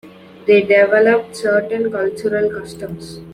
[0.47, 3.19] They developed certain cultural customs.